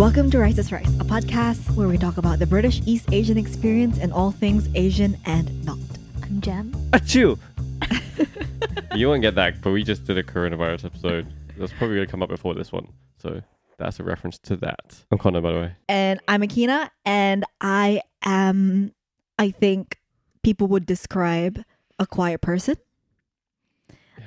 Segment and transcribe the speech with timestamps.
[0.00, 3.36] Welcome to Rice is Rice, a podcast where we talk about the British East Asian
[3.36, 5.76] experience and all things Asian and not.
[6.22, 6.72] I'm Jam.
[6.92, 7.38] Achoo!
[8.94, 11.26] you won't get that, but we just did a coronavirus episode.
[11.58, 12.88] That's probably going to come up before this one.
[13.18, 13.42] So
[13.76, 15.04] that's a reference to that.
[15.12, 15.72] I'm Connor, by the way.
[15.90, 18.94] And I'm Akina, and I am,
[19.38, 19.98] I think
[20.42, 21.62] people would describe
[21.98, 22.76] a quiet person.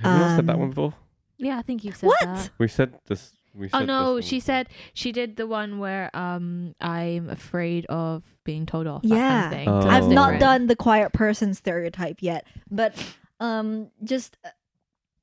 [0.04, 0.94] Have we not said that Um, one before?
[1.40, 2.20] Yeah, I think you said What?
[2.22, 2.52] that.
[2.60, 3.32] We said this.
[3.56, 8.66] We Oh no, she said she did the one where um I'm afraid of being
[8.66, 9.04] told off.
[9.04, 9.42] that Yeah.
[9.42, 9.70] kind of thing.
[9.70, 9.78] Oh.
[9.78, 12.96] I've that's not done the quiet person stereotype yet, but
[13.40, 14.50] um, just uh,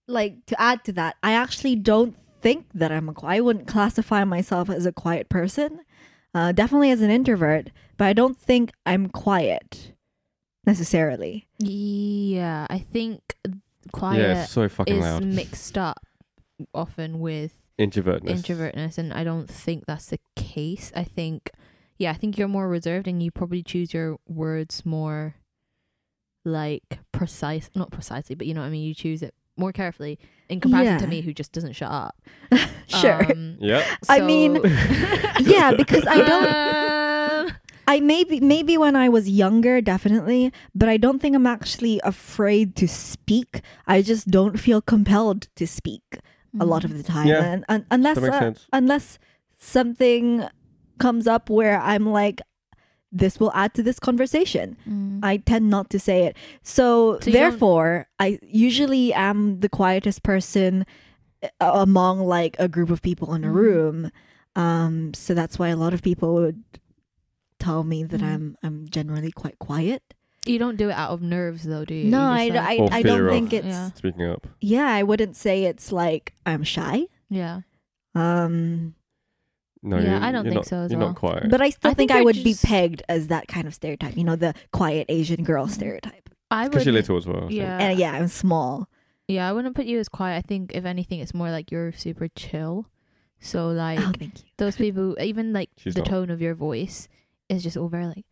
[0.07, 3.15] like to add to that, I actually don't think that I'm a.
[3.25, 5.81] I wouldn't classify myself as a quiet person.
[6.35, 9.93] Uh, definitely as an introvert, but I don't think I'm quiet
[10.67, 11.49] necessarily.
[11.59, 13.37] Yeah, I think
[13.93, 15.25] quiet Yeah, so is loud.
[15.25, 16.07] mixed up
[16.75, 18.43] often with Introvertness.
[18.45, 20.93] introvertness, and I don't think that's the case.
[20.95, 21.51] I think,
[21.99, 25.35] yeah, I think you're more reserved, and you probably choose your words more
[26.45, 28.83] like precise, not precisely, but you know what I mean.
[28.83, 32.17] You choose it more carefully in comparison to me, who just doesn't shut up.
[32.91, 33.23] Sure.
[33.31, 33.87] Um, Yep.
[34.09, 34.57] I mean,
[35.41, 37.49] yeah, because I don't.
[37.51, 42.01] Um, I maybe maybe when I was younger, definitely, but I don't think I'm actually
[42.03, 43.61] afraid to speak.
[43.87, 46.19] I just don't feel compelled to speak
[46.59, 47.45] a lot of the time, Yeah.
[47.45, 49.19] and, and unless uh, unless
[49.59, 50.45] something
[50.99, 52.41] comes up where I'm like,
[53.13, 54.77] this will add to this conversation.
[54.89, 55.21] Mm.
[55.23, 56.37] I tend not to say it.
[56.63, 60.87] So, So therefore, I usually am the quietest person
[61.43, 63.55] uh, among like a group of people in a Mhm.
[63.55, 64.11] room.
[64.57, 66.63] Um, so that's why a lot of people would
[67.59, 68.27] tell me that Mhm.
[68.27, 70.03] I'm I'm generally quite quiet.
[70.47, 72.05] You don't do it out of nerves, though, do you?
[72.11, 73.73] No, You I, like- I, Or I don't of- think it's Yeah.
[73.87, 73.93] yeah.
[73.93, 74.47] Speaking up.
[74.61, 77.07] Yeah, I wouldn't say it's like I'm shy.
[77.29, 77.61] yeah.
[78.15, 78.95] Um,
[79.83, 81.09] No, Yeah, I don't think not, so as You're well.
[81.11, 81.49] not quiet.
[81.51, 83.75] but I still I think, think I you're would be pegged as that kind of
[83.75, 84.15] stereotype.
[84.17, 86.29] You know, the quiet Asian girl stereotype.
[86.51, 86.87] I Because would.
[86.87, 87.47] you're little as well.
[87.51, 87.79] Yeah.
[87.79, 88.89] And yeah, I'm small.
[89.29, 90.37] Yeah, I wouldn't put you as quiet.
[90.39, 92.87] I think if anything, it's more like you're super chill.
[93.41, 94.45] So like oh, thank you.
[94.59, 96.09] those people, even like She's the not.
[96.09, 97.09] tone of your voice
[97.49, 98.25] is just all very like,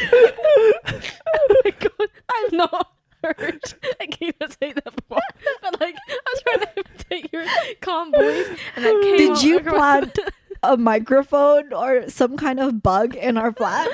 [1.36, 2.92] oh my god, I've not
[3.24, 3.62] heard
[4.02, 5.20] Akina say that before.
[5.62, 7.46] But like, I was trying to imitate your
[7.82, 10.20] calm voice, and that came Did you plant
[10.64, 13.90] a microphone or some kind of bug in our flat?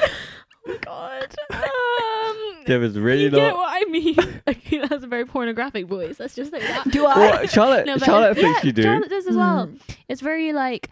[0.68, 1.36] Oh god.
[1.52, 4.16] Um, There was really you get what I mean?
[4.48, 6.18] Akina has a very pornographic voice.
[6.20, 6.90] Let's just say that.
[6.90, 7.16] Do I?
[7.18, 8.84] Well, Charlotte, No, but Charlotte yeah, you do.
[8.84, 9.68] Charlotte does as well.
[9.68, 9.80] Mm.
[10.08, 10.90] It's very like.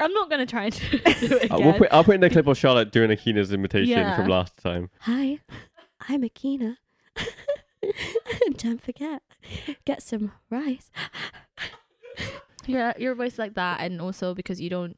[0.00, 1.64] I'm not gonna try and do it Uh, again.
[1.66, 4.16] we'll, put, I'll put in the clip of Charlotte doing Akina's imitation Yeah.
[4.16, 4.88] from last time.
[5.00, 5.38] Hi,
[6.08, 6.78] I'm Akina.
[8.56, 9.22] Don't forget,
[9.84, 10.90] get some rice.
[12.66, 14.96] Yeah, your voice like that, and also because you don't,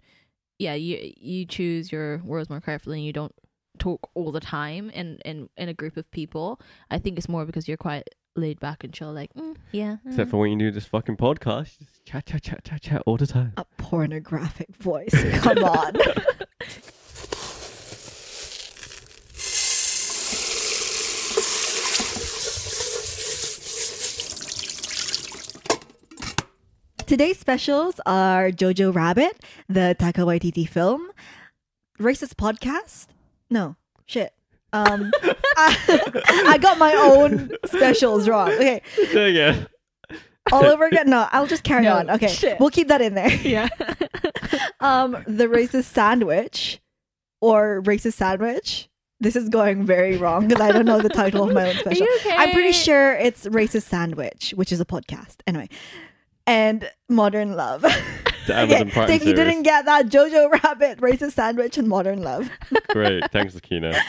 [0.59, 3.35] yeah, you you choose your words more carefully, and you don't
[3.79, 6.61] talk all the time in in in a group of people.
[6.91, 9.97] I think it's more because you're quite laid back and chill, like mm, yeah.
[10.07, 10.31] Except mm.
[10.31, 13.27] for when you do this fucking podcast, just chat, chat, chat, chat, chat all the
[13.27, 13.53] time.
[13.57, 15.15] A pornographic voice.
[15.43, 15.95] Come on.
[27.07, 31.11] Today's specials are Jojo Rabbit, the Taika Waititi film,
[32.01, 33.14] Racist Podcast.
[33.51, 34.33] No, shit.
[34.73, 35.13] Um,
[35.57, 36.13] I,
[36.49, 38.51] I got my own specials wrong.
[38.51, 38.83] Okay,
[39.13, 39.69] Say again.
[40.53, 41.09] all over again.
[41.09, 42.11] No, I'll just carry No, on.
[42.11, 42.59] Okay, shit.
[42.59, 43.31] we'll keep that in there.
[43.31, 43.69] yeah.
[44.81, 46.81] um the racist sandwich
[47.41, 48.89] or racist sandwich
[49.21, 51.79] this is going very wrong because i don't know the title of my own Are
[51.79, 52.37] special you okay?
[52.37, 55.69] i'm pretty sure it's racist sandwich which is a podcast anyway
[56.47, 57.85] and modern love
[58.47, 62.23] The Amazon okay, Prime if you didn't get that jojo rabbit racist sandwich and modern
[62.23, 62.51] love
[62.91, 63.99] Great, thanks, Akina.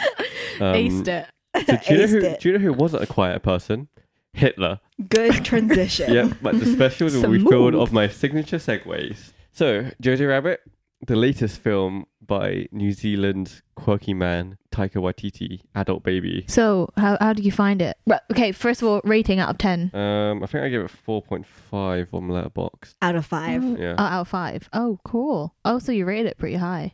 [0.57, 1.28] Um, aced it.
[1.66, 2.18] So do you know who?
[2.19, 2.40] it.
[2.40, 3.89] Do you know who wasn't a quiet person?
[4.31, 4.80] Hitler.
[5.10, 9.33] good transition yep, but the specials will be filled of my signature segues.
[9.51, 10.62] So, Jojo Rabbit,
[11.06, 16.45] the latest film by New Zealand quirky man Taika Waititi, adult baby.
[16.47, 17.97] So how how do you find it?
[18.07, 19.92] Right, okay, first of all, rating out of ten.
[19.94, 22.95] Um, I think I gave it four point five on Letterboxd.
[23.01, 23.95] out of five Oh, Yeah.
[23.97, 24.69] oh, out of five.
[24.74, 25.53] Oh, cool.
[25.63, 26.94] Oh, so you rated it pretty high.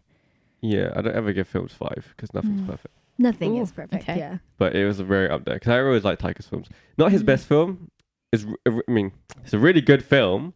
[0.61, 2.67] Yeah, I don't ever give films five because nothing's Mm.
[2.67, 2.93] perfect.
[3.17, 4.17] nothing Ooh, is perfect okay.
[4.17, 6.67] yeah But it was very up there because I always like Taika's films.
[6.97, 7.27] Not his Mm.
[7.27, 7.91] best film.
[8.31, 9.11] Is I mean,
[9.43, 10.53] it's a really good film,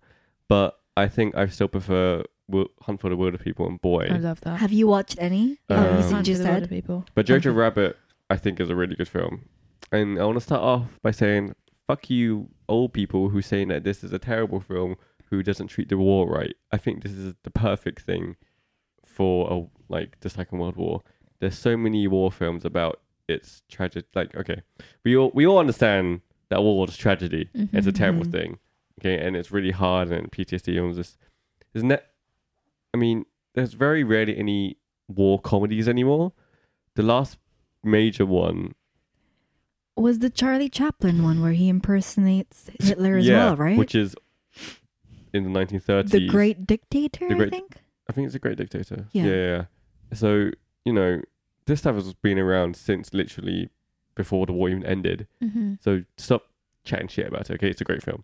[0.48, 4.07] but I think I still prefer Wil- Hunt for the Wilder People and Boy.
[4.09, 4.57] I love that.
[4.59, 7.06] have you watched any Um, oh, you Hunt just for the Wilder said people.
[7.15, 7.97] But Jojo Rabbit,
[8.30, 9.45] I think, is a really good film.
[9.92, 11.56] And I want to start off by saying
[11.88, 14.95] fuck you, old people who saying that this is a terrible film
[15.30, 16.56] who doesn't treat the war right.
[16.71, 18.36] I think this is the perfect thing
[19.06, 21.03] for a, like the Second World War.
[21.39, 24.06] There's so many war films about its tragic.
[24.15, 24.62] Like, okay,
[25.03, 27.50] we all we all understand that war is tragedy.
[27.53, 27.95] It's a Mhm.
[27.95, 28.31] terrible Mhm.
[28.31, 28.59] thing.
[29.00, 31.18] Okay, and it's really hard and PTSD and all this.
[31.74, 32.12] Isn't that?
[32.95, 33.25] I mean,
[33.56, 34.77] there's very rarely any
[35.09, 36.31] war comedies anymore.
[36.95, 37.38] The last
[37.83, 38.74] major one
[39.97, 43.77] Was the Charlie Chaplin one where he impersonates Hitler as yeah, well, right?
[43.77, 44.15] Which is
[45.33, 46.12] in the 1930s.
[46.12, 47.75] the Great Dictator, The Great- I think.
[48.09, 49.07] I think it's a great dictator.
[49.12, 49.25] Yeah.
[49.25, 49.33] Yeah.
[49.33, 49.65] yeah.
[50.13, 50.51] So
[50.86, 51.21] you know,
[51.65, 53.69] this stuff has been around since literally
[54.15, 55.27] before the war even ended.
[55.44, 55.83] Mhm.
[55.83, 56.44] So stop
[56.86, 57.56] chatting shit about it.
[57.56, 58.24] Okay, it's a great film.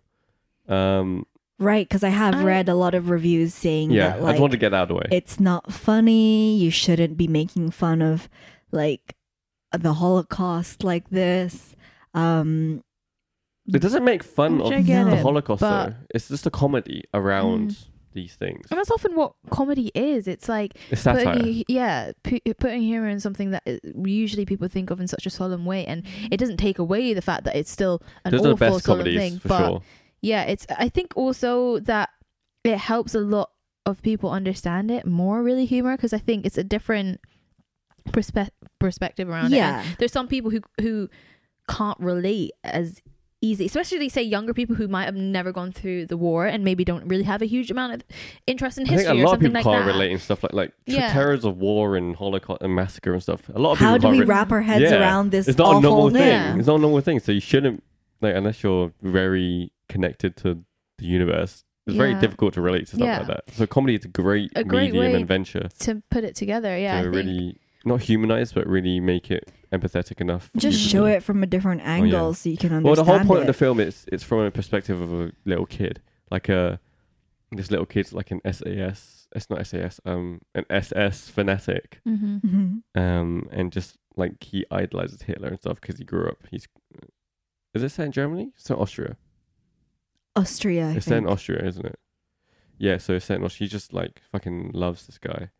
[0.66, 1.26] Um,
[1.62, 4.32] Right, because I have I- read a lot of reviews saying yeah, that I like
[4.34, 5.06] just want to get that out of the way.
[5.10, 6.56] it's not funny.
[6.56, 8.28] You shouldn't be making fun of
[8.72, 9.14] like
[9.76, 11.74] the Holocaust like this.
[12.14, 12.82] Um,
[13.72, 15.94] it doesn't make fun of the it, Holocaust but- though.
[16.14, 17.84] It's just a comedy around Mm.
[18.12, 18.66] these things.
[18.70, 20.26] And that's often what comedy is.
[20.28, 21.36] It's like It's satire.
[21.36, 25.24] putting, yeah, pu- putting humor in something that uh, usually people think of in such
[25.26, 28.40] a solemn way, and it doesn't take away the fact that it's still an Those
[28.40, 29.38] are the awful best solemn comedies thing.
[29.38, 29.82] for but sure.
[30.22, 30.66] Yeah, it's.
[30.78, 32.08] I think also that
[32.64, 33.50] it helps a lot
[33.84, 35.42] of people understand it more.
[35.42, 37.20] Really, humor because I think it's a different
[38.08, 39.46] perspe- perspective around it.
[39.46, 41.08] And yeah, there's some people who who
[41.68, 43.00] can't relate as
[43.44, 46.84] easy especially say younger people who might have never gone through the war and maybe
[46.84, 48.00] don't really have a huge amount of
[48.46, 50.12] interest in I think history a or lot of something people like can't that relate
[50.12, 51.12] and stuff like like tr- Yeah.
[51.12, 53.48] terrors of war and Holocaust and massacre and stuff.
[53.52, 55.58] A lot of how people do we re- wrap our heads Yeah, around this It's
[55.58, 56.18] not a awful normal thing?
[56.18, 56.28] thing.
[56.28, 56.56] Yeah.
[56.56, 57.18] It's not a normal thing.
[57.18, 57.82] So you shouldn't
[58.20, 60.48] like unless you're very connected to
[60.98, 61.64] the universe.
[61.86, 63.18] It's very difficult to relate to stuff Yeah.
[63.18, 63.42] like that.
[63.54, 66.72] So comedy is a great, A great medium way and venture to put it together
[66.78, 67.16] yeah I to think.
[67.16, 70.48] really not humanize, but really make it empathetic enough.
[70.56, 73.40] Just show it from a different angle so you can understand Well, the whole point
[73.40, 76.00] of the film is it's from a perspective of a little kid,
[76.30, 76.78] like a
[77.50, 79.26] this little kid's like an SAS.
[79.34, 80.00] It's not SAS.
[80.04, 82.00] Um, an SS fanatic.
[82.06, 82.40] Mhm.
[82.42, 82.82] Mhm.
[83.02, 86.38] Um, and just like he idolizes Hitler and stuff because he grew up.
[86.50, 86.68] He's
[87.74, 88.52] is it set in Germany?
[88.54, 89.16] It's set Austria.
[90.36, 91.32] Austria, I it's set in think.
[91.32, 91.98] Austria, isn't it?
[92.78, 93.66] Yeah, so it's set in Austria.
[93.66, 95.50] He just like fucking loves this guy.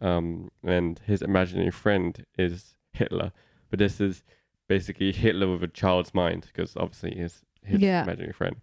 [0.00, 3.32] Um, and his imaginary friend is Hitler.
[3.70, 4.22] But this is
[4.68, 8.02] basically Hitler with a child's mind because obviously he's his Yeah.
[8.02, 8.56] imaginary friend.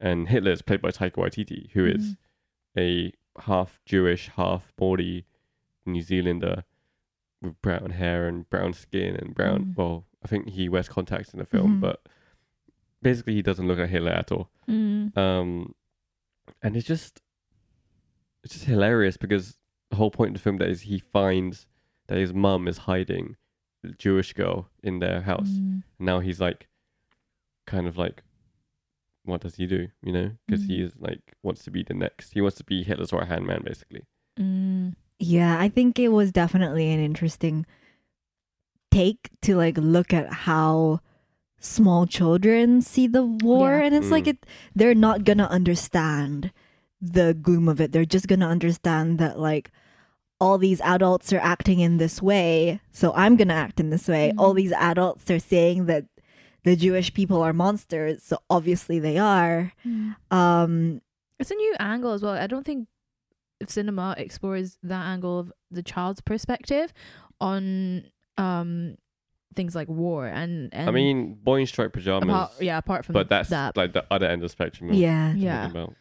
[0.00, 2.16] And Hitler is played by Taika Waititi, who is
[2.76, 3.12] Mhm.
[3.36, 5.26] a half Jewish, half Maori
[5.86, 6.64] New Zealander
[7.42, 9.66] with brown hair and brown skin and brown.
[9.66, 9.76] Mm.
[9.76, 11.80] Well, I think he wears contacts in the film, Mhm.
[11.80, 12.06] but
[13.02, 14.50] basically he doesn't look like Hitler at all.
[14.68, 15.16] Mm.
[15.16, 15.74] Um,
[16.62, 17.20] and it's just
[18.44, 19.56] it's just hilarious because
[19.90, 21.66] the whole point of the film that is he finds
[22.08, 23.36] that his mum is hiding
[23.84, 25.48] a Jewish girl in their house.
[25.50, 25.82] Mm.
[25.98, 26.68] And now he's like,
[27.66, 28.22] kind of like,
[29.24, 29.88] what does he do?
[30.02, 30.84] You know, because he Mm.
[30.86, 32.32] is like wants to be the next.
[32.32, 34.02] He wants to be Hitler's right hand man, basically.
[34.38, 34.94] Mm.
[35.18, 37.66] Yeah, I think it was definitely an interesting
[38.90, 41.00] take to like look at how
[41.60, 43.84] small children see the war Yeah.
[43.84, 44.28] and it's like Mm.
[44.28, 46.50] it they're not gonna understand
[47.02, 47.92] the gloom of it.
[47.92, 49.70] They're just gonna understand that like
[50.40, 54.32] all these adults are acting in this way, so I'm gonna act in this way.
[54.38, 54.56] All Mhm.
[54.56, 56.06] these adults are saying that
[56.64, 59.72] the Jewish people are monsters, so obviously they are.
[60.30, 61.02] Um
[61.38, 62.32] It's a new angle as well.
[62.34, 62.88] I don't think
[63.66, 66.92] cinema explores that angle of the child's perspective
[67.40, 68.04] on
[68.38, 68.96] um
[69.54, 72.28] things like war and, and I mean, boy in striped pajamas.
[72.28, 73.76] apart, yeah, apart from but that's that.
[73.76, 74.90] like the other end of the spectrum.
[74.90, 75.32] of yeah.
[75.34, 75.70] yeah.
[75.70, 75.94] about.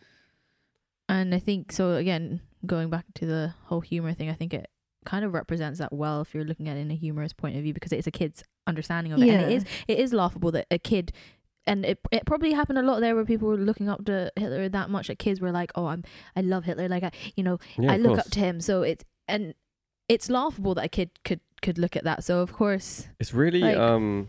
[1.08, 4.68] And I think so again, going back to the whole humor thing, I think it
[5.06, 7.64] kind of represents that well if you're looking at it in a humorous point of
[7.64, 9.30] view because it's a kid's understanding of it.
[9.30, 9.58] And Yeah.
[9.58, 11.12] is it is laughable that a kid
[11.66, 14.70] and it it probably happened a lot there where people were looking up to Hitler
[14.70, 16.04] that much that kids were like, Oh, I'm
[16.36, 18.20] I love Hitler, like I you know, Yeah, I look course.
[18.28, 18.62] up to him.
[18.62, 19.56] So it's and
[20.08, 22.24] it's laughable that a kid could could look at that.
[22.24, 24.28] So of course It's really Like- um,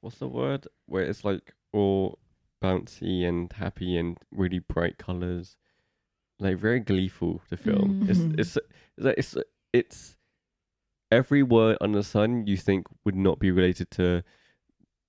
[0.00, 0.66] what's the word?
[0.86, 2.18] Where it's like all
[2.62, 5.56] bouncy and happy and really bright colors,
[6.38, 7.42] like very gleeful.
[7.50, 8.06] The film.
[8.08, 8.56] It's it's
[8.96, 9.36] it's like- it's
[9.72, 10.16] it's
[11.10, 14.22] every word under the sun you think would not be related to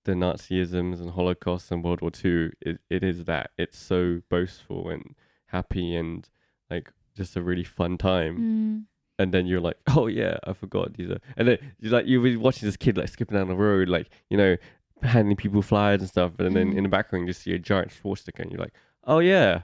[0.05, 2.51] the Nazisms and Holocaust and World War Two.
[2.61, 3.51] It it is that.
[3.57, 5.15] It's so boastful and
[5.47, 6.27] happy and
[6.69, 8.85] like just a really fun time mm,
[9.19, 12.21] and then you're like, oh yeah, I forgot these are, and then you're like you're
[12.21, 14.55] really watching this kid like skipping down the road, like you know,
[15.03, 16.77] handing people flyers and stuff, and then Mhm.
[16.77, 18.73] in the background you see a giant swastika, and you're like,
[19.05, 19.61] oh yeah,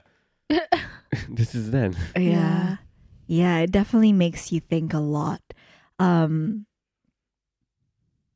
[1.28, 1.96] this is then.
[2.16, 2.22] Yeah.
[2.22, 2.76] Yeah.
[3.26, 5.40] Yeah, it definitely makes you think a lot
[5.98, 6.66] um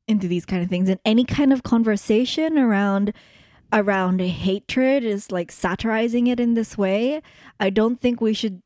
[0.06, 3.12] into these kind of things and any kind of conversation around
[3.72, 7.20] around hatred is like satirizing it in this way,
[7.60, 8.62] I don't think we should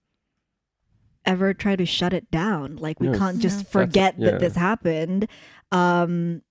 [1.24, 2.76] ever try to shut it down.
[2.76, 3.18] Like we Yes.
[3.18, 4.32] can't just That's- forget yeah.
[4.32, 5.28] that this happened.
[5.70, 6.42] Um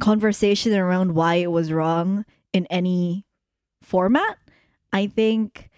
[0.00, 3.24] conversation around why it was wrong in any
[3.82, 4.38] format,
[4.92, 5.70] I think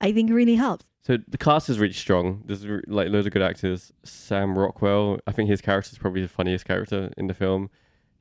[0.00, 0.86] I think really helps.
[1.04, 2.42] So the cast is really strong.
[2.46, 3.92] There's like loads of good actors.
[4.04, 7.70] Sam Rockwell, I think his character is probably the funniest character in the film.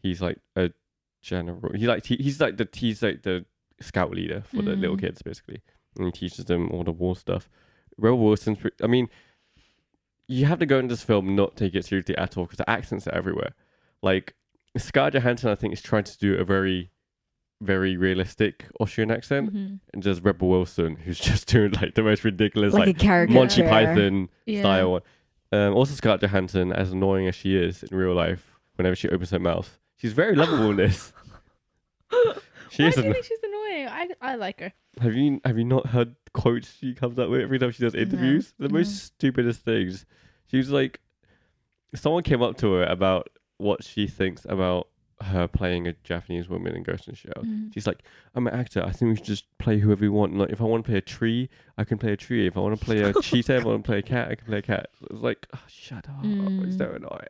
[0.01, 0.71] He's like a
[1.21, 1.73] general.
[1.75, 3.45] He like he, he's like the he's like the
[3.79, 5.01] scout leader for the little Mm.
[5.01, 5.61] kids basically,
[5.97, 7.49] and he teaches them all the war stuff.
[8.01, 8.57] Rebel Wilson's.
[8.59, 9.07] pre- I mean,
[10.27, 12.69] you have to go into this film not take it seriously at all because the
[12.69, 13.53] accents are everywhere.
[14.01, 14.35] Like
[14.77, 16.91] Scarlett Johansson, I think is trying to do a very,
[17.61, 19.79] very realistic Austrian accent Mhm.
[19.93, 23.33] and just Rebel Wilson, who's just doing like the most ridiculous, Like, like, a character.
[23.33, 24.61] Monty Python Yeah.
[24.61, 25.01] style one.
[25.53, 29.31] Um, also, Scarlett Johansson, as annoying as she is in real life, whenever she opens
[29.31, 31.11] her mouth, she's very lovable in this.
[32.69, 32.95] She Why is.
[32.95, 33.87] do you think she's annoying?
[33.89, 34.71] I I like her.
[35.01, 37.95] have you have you not heard quotes she comes up with every time she does
[37.95, 38.53] interviews?
[38.57, 38.75] The No.
[38.79, 40.05] most stupidest things.
[40.47, 40.99] She was like,
[41.95, 44.87] someone came up to her about what she thinks about
[45.21, 47.43] her playing a Japanese woman in Ghost in the Shell.
[47.45, 47.71] Mhm.
[47.73, 47.99] She's like,
[48.33, 48.83] I'm an actor.
[48.83, 50.35] I think we should just play whoever we want.
[50.35, 51.47] Like, if I want to play a tree,
[51.77, 52.47] I can play a tree.
[52.47, 54.35] If I want to play a cheetah, if I want to play a cat, I
[54.35, 54.89] can play a cat.
[55.11, 56.15] It's like, oh, shut up.
[56.23, 56.77] It's Mm.
[56.77, 57.27] so annoying.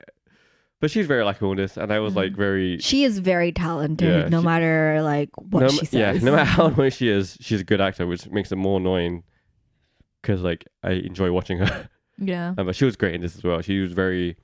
[0.82, 2.38] But she's very likable in this, and I was like Mm.
[2.38, 2.78] very.
[2.80, 5.94] She is very talented, Yeah, no she- matter like what no, she says.
[5.94, 8.80] Yeah, no matter how annoying she is, she's a good actor, which makes it more
[8.80, 9.24] annoying.
[10.22, 12.54] Because like I enjoy watching her, Yeah.
[12.58, 13.62] Um, but she was great in this as well.
[13.62, 14.38] She was very,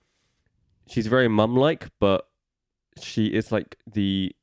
[0.88, 2.28] she's very mum-like, but
[3.00, 4.36] she is like the,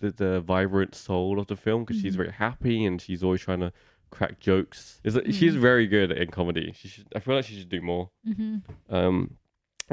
[0.00, 2.18] the the vibrant soul of the film because she's Mhm.
[2.18, 3.72] very happy and she's always trying to
[4.10, 5.00] crack jokes.
[5.04, 5.60] Is she's Mhm.
[5.60, 6.72] very good in comedy.
[6.76, 7.06] She should.
[7.16, 8.10] I feel like she should do more.
[8.24, 9.36] hmm Um,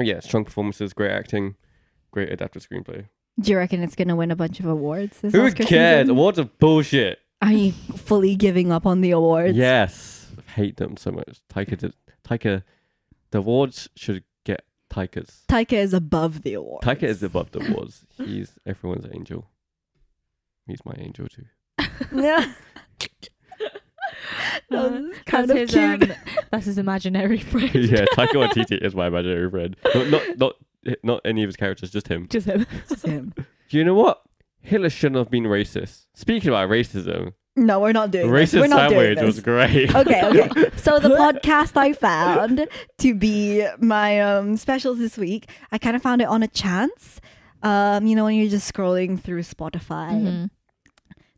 [0.04, 1.56] yeah, strong performances, great acting,
[2.10, 3.06] great adapted screenplay.
[3.38, 5.20] Do you reckon it's gonna win a bunch of awards?
[5.20, 6.04] This Who Oscar cares?
[6.04, 6.10] season?
[6.16, 7.18] Awards are bullshit.
[7.42, 9.56] Are you fully giving up on the awards?
[9.56, 11.40] Yes, I hate them so much.
[11.52, 12.62] Taika, did, Taika,
[13.30, 15.44] the awards should get Taika's.
[15.48, 16.86] Taika is above the awards.
[16.86, 18.06] Taika is above the awards.
[18.16, 19.50] He's everyone's angel.
[20.66, 21.44] He's my angel too.
[22.14, 22.52] Yeah.
[24.70, 26.10] That Uh, was kind that's of his, cute.
[26.10, 26.16] um,
[26.50, 27.74] that's his imaginary friend.
[27.74, 29.76] yeah, Taika Waititi is my imaginary friend.
[29.94, 30.52] Not, not not
[31.02, 32.26] not any of his characters, just him.
[32.28, 32.66] Just him.
[32.90, 33.32] It's him.
[33.68, 34.22] Do you know what?
[34.60, 36.06] Hitler shouldn't have been racist.
[36.14, 38.52] Speaking about racism, No, we're not doing this.
[38.54, 39.94] racist We're not doing sandwich was great.
[39.94, 40.70] okay, okay.
[40.76, 42.66] So the podcast I found
[42.98, 47.20] to be my um specials this week, I kind of found it on a chance.
[47.62, 50.50] Um, you know, when you're just scrolling through Spotify, Mhm.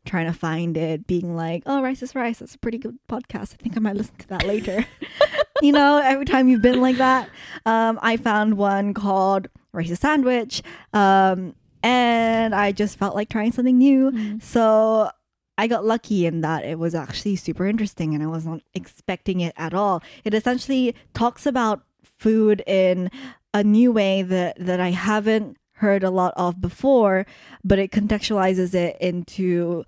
[0.09, 2.39] Trying to find it, being like, "Oh, Rice is Rice.
[2.39, 3.53] That's a pretty good podcast.
[3.53, 4.85] I think I might listen to that later."
[5.61, 7.29] you know, every time you've been like that,
[7.65, 10.61] um, I found one called Racist Sandwich,
[10.93, 14.11] um, and I just felt like trying something new.
[14.11, 14.41] Mhm.
[14.41, 15.09] So
[15.57, 19.41] I got lucky in that it was actually super interesting, and I was not expecting
[19.41, 20.01] it at all.
[20.23, 21.83] It essentially talks about
[22.17, 23.09] food in
[23.53, 27.25] a new way that that I haven't heard a lot of before,
[27.63, 29.83] but it contextualizes it into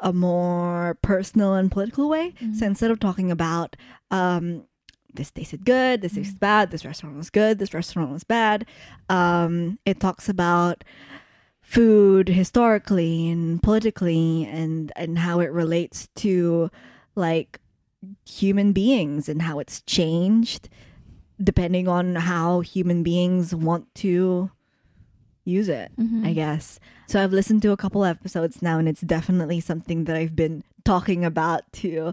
[0.00, 2.34] a more personal and political way.
[2.40, 2.66] So Mhm.
[2.72, 3.76] instead of talking about
[4.10, 4.64] um,
[5.14, 8.66] this tasted good, this tasted bad, this restaurant was good, this restaurant was bad,
[9.08, 10.82] um, it talks about
[11.60, 16.70] food historically and politically and and how it relates to
[17.14, 17.58] like
[18.26, 20.68] human beings and how it's changed
[21.42, 24.50] depending on how human beings want to
[25.44, 26.26] use it Mhm.
[26.26, 26.80] I guess.
[27.06, 30.62] So I've listened to a couple episodes now, and it's definitely something that I've been
[30.84, 32.12] talking about to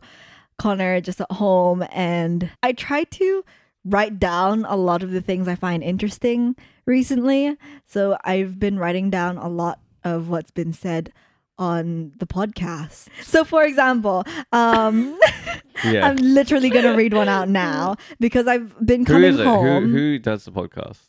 [0.58, 1.84] Connor just at home.
[1.92, 3.44] And I try to
[3.86, 7.58] write down a lot of the things I find interesting recently.
[7.88, 11.12] So I've been writing down a lot of what's been said
[11.58, 13.08] on the podcast.
[13.24, 15.18] So for example, um
[15.86, 16.08] yeah.
[16.08, 19.46] I'm literally gonna read one out now because I've been Who coming is it?
[19.46, 19.86] home.
[19.92, 21.00] Who who does the podcast?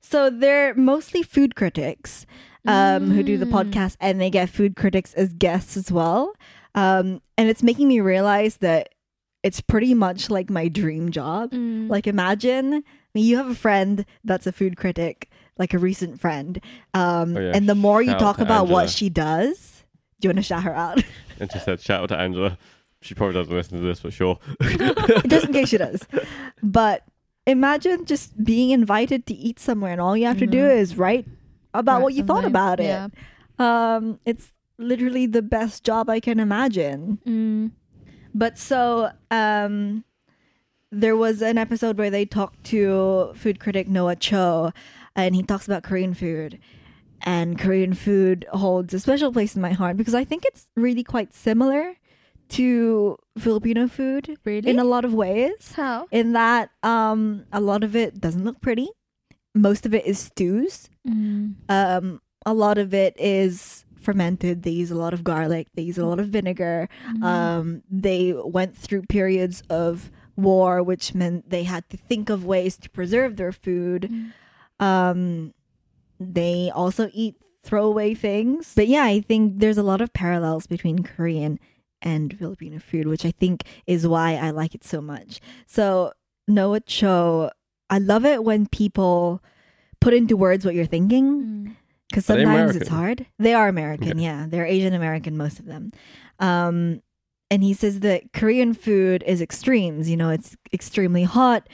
[0.00, 2.26] So they're mostly food critics
[2.66, 3.52] um, who do the Mm.
[3.52, 6.32] podcast, and they get food critics as guests as well.
[6.74, 8.90] Um, and it's making me realize that
[9.42, 11.52] it's pretty much like my dream job.
[11.52, 11.88] Mm.
[11.88, 12.82] Like, imagine I
[13.14, 16.60] mean, you have a friend that's a food critic, like a recent friend,
[16.94, 17.52] um, Oh, yeah.
[17.54, 18.82] and the more you Shout out talk about Angela.
[18.82, 19.82] what she does,
[20.20, 21.02] do you want to shout her out?
[21.40, 22.58] And she said, "Shout out to Angela."
[23.00, 24.38] She probably doesn't listen to this, but sure.
[25.26, 26.06] just in case she does.
[26.62, 27.02] But
[27.46, 30.76] imagine just being invited to eat somewhere, and all you have to do Mhm.
[30.76, 31.26] is write
[31.74, 32.84] about Write what you thought about it.
[32.84, 33.08] Yeah.
[33.58, 37.18] Um, it's literally the best job I can imagine.
[37.26, 37.70] Mm.
[38.34, 40.04] But so, um,
[40.90, 44.72] there was an episode where they talked to food critic Noah Cho,
[45.14, 46.58] and he talks about Korean food.
[47.22, 51.04] and Korean food holds a special place in my heart because I think it's really
[51.04, 51.96] quite similar
[52.50, 54.68] to Filipino food Really?
[54.70, 55.72] in a lot of ways.
[55.74, 56.06] How?
[56.10, 58.88] In that um a lot of it doesn't look pretty.
[59.54, 60.88] Most of it is stews.
[61.06, 61.54] Mm.
[61.68, 64.62] Um a lot of it is fermented.
[64.62, 66.88] They use a lot of garlic, they use a lot of vinegar.
[67.08, 67.24] Mm-hmm.
[67.24, 72.76] Um they went through periods of war which meant they had to think of ways
[72.78, 74.10] to preserve their food.
[74.78, 75.52] Um,
[76.18, 78.72] they also eat throwaway things.
[78.74, 81.58] But yeah, I think there's a lot of parallels between Korean
[82.02, 85.40] and Filipino food, which I think is why I like it so much.
[85.66, 86.12] So,
[86.48, 87.50] Noah Cho,
[87.88, 89.42] I love it when people
[90.00, 91.76] put into words what you're thinking Mm.
[92.08, 93.26] because sometimes it's hard.
[93.38, 94.20] They are American, Okay.
[94.22, 94.46] yeah.
[94.48, 95.92] They're Asian American, most of them.
[96.38, 97.02] Um,
[97.50, 100.08] and he says that Korean food is extremes.
[100.08, 101.68] You know, it's extremely hot,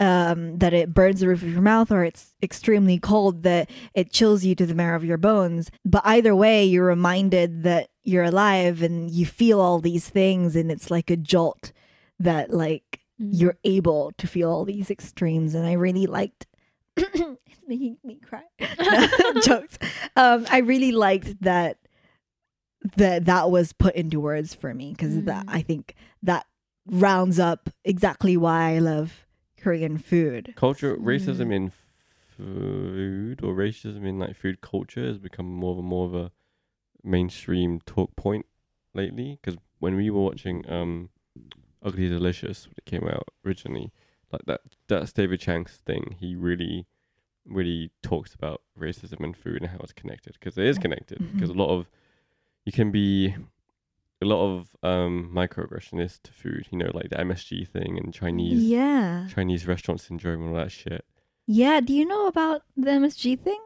[0.00, 4.10] um, that it burns the roof of your mouth, or it's extremely cold, that it
[4.10, 5.70] chills you to the marrow of your bones.
[5.84, 10.70] But either way, you're reminded that you're alive and you feel all these things, and
[10.72, 11.72] it's like a jolt
[12.18, 13.28] that, like, Mm.
[13.38, 15.54] you're able to feel all these extremes.
[15.54, 16.46] And I really liked.
[16.96, 18.44] it's making me cry.
[19.44, 19.76] Jokes.
[20.16, 21.76] Um, I really liked that
[22.96, 25.54] that that was put into words for me because that Mm.
[25.54, 26.46] I think that
[26.86, 29.26] rounds up exactly why I love
[29.60, 30.54] Korean food.
[30.56, 31.04] Culture Mm.
[31.04, 31.72] racism in
[32.36, 36.32] food or racism in like food culture has become more of a more of a
[37.02, 38.46] mainstream talk point
[38.94, 39.38] lately.
[39.40, 41.10] Because when we were watching um,
[41.82, 43.92] Ugly Delicious when it came out originally,
[44.32, 46.16] like that that's David Chang's thing.
[46.18, 46.86] He really
[47.46, 51.18] really talks about racism and food and how it's connected because it is connected.
[51.34, 51.88] Because a lot of
[52.64, 53.34] you can be
[54.22, 56.68] a lot of um microaggression is to food.
[56.70, 60.72] You know, like the MSG thing and Chinese Yeah, Chinese restaurant syndrome and all that
[60.72, 61.04] shit.
[61.46, 61.80] yeah.
[61.80, 63.60] Do you know about the MSG thing?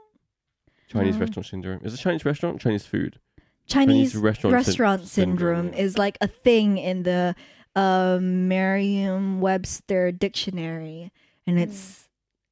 [0.88, 1.20] Chinese No.
[1.20, 1.80] restaurant syndrome.
[1.82, 2.60] Is it Chinese restaurant?
[2.60, 3.18] Chinese food.
[3.66, 7.34] Chinese, restaurant, syn- restaurant syndrome is like a thing in the
[7.74, 11.10] uh, Merriam-Webster dictionary,
[11.46, 12.03] and it's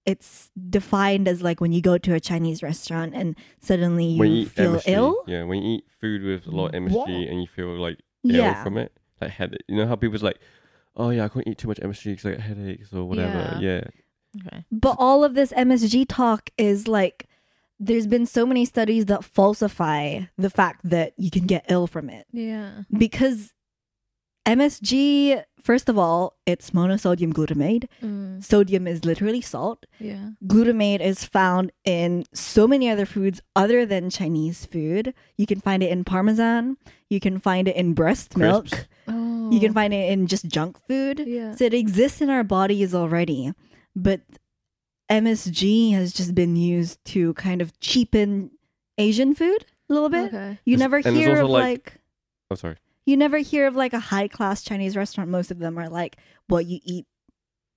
[0.07, 4.47] it's defined as like when you go to a Chinese restaurant and suddenly you, you
[4.47, 5.25] feel MSG, ill.
[5.27, 7.09] Yeah, when you eat food with a lot of MSG What?
[7.11, 9.63] and you feel like ill Yeah, from it, like headache.
[9.69, 10.39] You know how people's like,
[10.97, 13.59] oh yeah, I can't eat too much MSG because I get headaches or whatever.
[13.61, 13.85] Yeah.
[14.47, 14.65] Okay.
[14.73, 17.29] But all of this MSG talk is like
[17.79, 22.09] there's been so many studies that falsify the fact that you can get ill from
[22.09, 22.83] it Yeah.
[22.97, 23.53] because
[24.47, 28.43] MSG first of all it's monosodium glutamate Mm.
[28.43, 30.31] sodium is literally salt Yeah.
[30.45, 35.81] glutamate is found in so many other foods other than Chinese food you can find
[35.85, 36.77] it in parmesan
[37.09, 38.67] you can find it in breast milk
[39.07, 39.51] Oh.
[39.53, 41.55] you can find it in just junk food Yeah.
[41.55, 43.53] so it exists in our bodies already,
[43.95, 44.23] but
[45.11, 48.51] MSG has just been used to kind of cheapen
[48.99, 50.27] Asian food a little bit.
[50.33, 50.59] Okay.
[50.65, 52.01] You There's- never and hear of like- like,
[52.51, 52.77] Oh sorry.
[53.05, 55.31] You never hear of like a high class Chinese restaurant.
[55.31, 56.17] Most of them are like
[56.49, 57.07] what you eat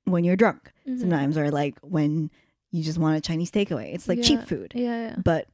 [0.06, 0.72] when you're drunk.
[0.88, 1.00] Mhm.
[1.00, 2.30] Sometimes or like when
[2.72, 3.94] you just want a Chinese takeaway.
[3.94, 4.74] It's like cheap food.
[4.76, 5.10] Yeah.
[5.10, 5.16] Yeah.
[5.24, 5.48] But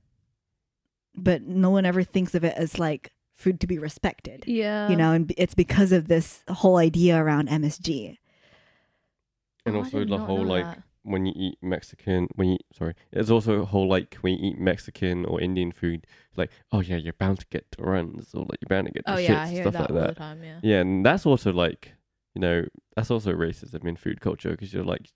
[1.16, 4.44] but no one ever thinks of it as like food to be respected.
[4.48, 4.90] Yeah.
[4.90, 8.18] you know, and it's because of this whole idea around MSG.
[9.66, 10.84] And Oh, also the whole like that.
[11.04, 14.60] When you eat Mexican, when you sorry, there's also a whole like when you eat
[14.60, 18.60] Mexican or Indian food, like oh yeah, you're bound to get the runs or like
[18.62, 20.08] you're bound to get the Oh shits yeah, I hear stuff that like all that.
[20.10, 20.44] the time.
[20.44, 20.60] Yeah.
[20.62, 21.94] Yeah, and that's also like,
[22.36, 25.10] you know, that's also racism in food culture because you're like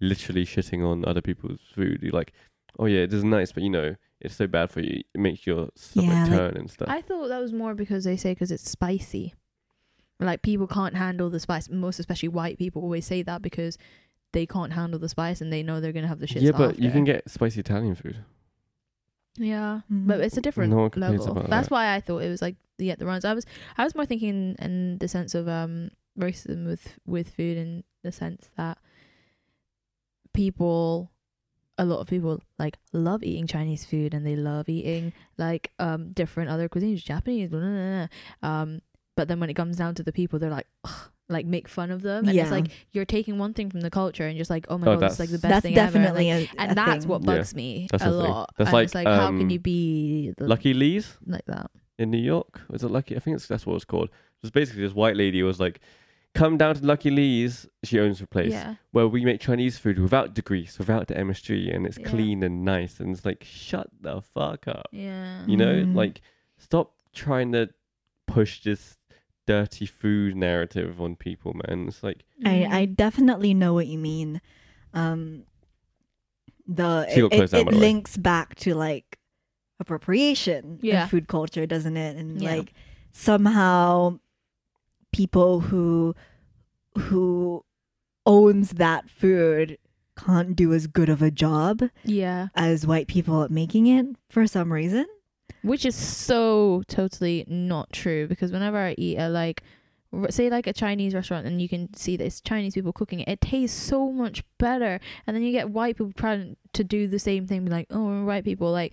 [0.00, 2.00] literally shitting on other people's food.
[2.02, 2.32] You're like,
[2.78, 5.02] oh yeah, it is nice, but you know, it's so bad for you.
[5.14, 6.88] It makes your stomach Yeah, like- turn and stuff.
[6.90, 9.34] I thought that was more because they say because it's spicy.
[10.18, 11.70] Like people can't handle the spice.
[11.70, 13.78] Most especially white people always say that because
[14.32, 16.42] they can't handle the spice and they know they're gonna have the shit.
[16.42, 18.24] yeah, but you can get spicy Italian food.
[19.36, 20.06] Yeah, Mhm.
[20.06, 21.30] but it's a different No level.
[21.30, 21.72] about That's that.
[21.74, 23.24] why I thought it was like yeah the runs.
[23.24, 23.46] I was
[23.78, 28.12] I was more thinking in the sense of um racism with with food in the
[28.12, 28.78] sense that
[30.32, 31.10] people
[31.78, 36.12] a lot of people like love eating Chinese food and they love eating like um
[36.12, 38.06] different other cuisines, Japanese, blah, blah, blah,
[38.42, 38.48] blah.
[38.50, 38.80] um.
[39.16, 41.90] But then when it comes down to the people, they're like, Ugh, like make fun
[41.90, 42.42] of them, and Yeah.
[42.42, 44.96] it's like you're taking one thing from the culture and just like, oh my Oh,
[44.96, 45.98] god, it's like the best That's thing ever.
[45.98, 47.08] definitely Like, a, and a that's thing.
[47.08, 47.26] what Yeah.
[47.26, 48.14] bugs me That's a thing.
[48.18, 48.50] lot.
[48.58, 51.70] That's and it's like, like, how can um, you be the, Lucky Lee's like that?
[51.98, 52.62] in New York.
[52.68, 53.16] Was it Lucky?
[53.16, 54.08] I think it's, that's what it's called.
[54.08, 55.80] It was basically this white lady was like,
[56.34, 57.66] come down to Lucky Lee's.
[57.84, 61.14] She owns the place Yeah, where we make Chinese food without the grease, without the
[61.14, 62.08] MSG, and it's Yeah.
[62.08, 63.00] clean and nice.
[63.00, 64.88] And it's like, shut the fuck up.
[64.92, 65.94] yeah, You know, Mhm.
[65.94, 66.20] like
[66.56, 67.68] stop trying to
[68.26, 68.96] push this
[69.50, 71.88] dirty food narrative on people, man.
[71.88, 72.70] It's like I, Mm.
[72.72, 74.40] I definitely know what you mean.
[74.94, 75.44] Um,
[76.66, 79.18] the She it, it, down, it links back to like
[79.80, 81.04] appropriation Yeah.
[81.04, 82.16] of food culture, doesn't it?
[82.16, 82.56] And Yeah.
[82.56, 82.72] like
[83.12, 84.18] somehow
[85.12, 86.14] people who
[86.98, 87.64] who
[88.26, 89.78] owns that food
[90.16, 92.48] can't do as good of a job Yeah.
[92.54, 95.06] as white people at making it for some reason.
[95.62, 99.62] Which is so totally not true because whenever I eat a like
[100.30, 103.28] say like a Chinese restaurant and you can see that it's Chinese people cooking it,
[103.28, 104.98] it tastes so much better.
[105.26, 108.04] And then you get white people trying to do the same thing, be like, oh,
[108.06, 108.92] we're white people, like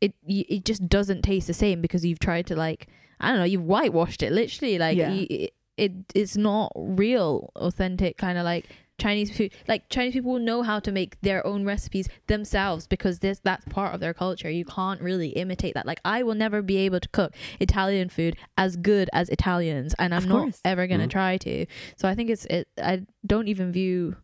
[0.00, 3.44] it it just doesn't taste the same because you've tried to like I don't know,
[3.44, 5.08] you've whitewashed it literally, like Yeah.
[5.08, 8.66] y- it, it it's not real, authentic kind of like
[8.98, 9.52] Chinese food.
[9.68, 13.94] Like Chinese people know how to make their own recipes themselves because this that's part
[13.94, 14.50] of their culture.
[14.50, 15.86] You can't really imitate that.
[15.86, 20.14] Like I will never be able to cook Italian food as good as Italians, and
[20.14, 21.10] I'm not ever gonna Mhm.
[21.10, 21.66] try to.
[21.96, 22.68] So I think it's it.
[22.82, 24.16] I don't even view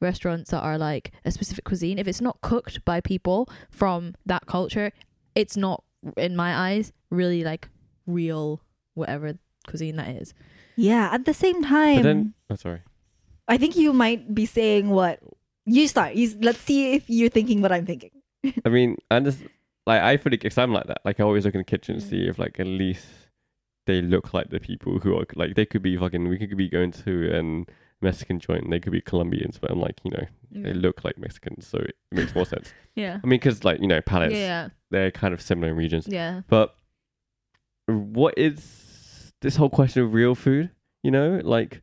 [0.00, 4.46] restaurants that are like a specific cuisine if it's not cooked by people from that
[4.46, 4.92] culture
[5.34, 5.82] it's not
[6.16, 7.68] in my eyes really like
[8.06, 8.60] real
[8.94, 9.34] whatever
[9.66, 10.34] cuisine that is
[10.76, 12.82] Yeah, at the same time, But then, oh, sorry.
[13.48, 15.20] I think you might be saying what
[15.64, 16.14] you start.
[16.14, 18.10] You, let's see if you're thinking what I'm thinking.
[18.64, 19.40] I mean, and just
[19.86, 21.00] like I feel like because I'm like that.
[21.04, 22.08] Like I always look in the kitchen and Mm.
[22.10, 23.06] see if like at least
[23.86, 26.28] they look like the people who are like they could be fucking.
[26.28, 27.66] We could be going to an
[28.00, 28.64] Mexican joint.
[28.64, 31.78] and They could be Colombians, but I'm like you know they look like Mexicans, so
[31.78, 32.72] it makes more sense.
[32.94, 36.06] yeah I mean, because like you know palates, yeah they're kind of similar in regions.
[36.06, 36.74] yeah But
[37.86, 40.70] what is this whole question of real food?
[41.02, 41.82] You know, like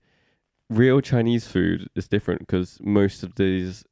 [0.70, 3.84] real Chinese food is different because most of these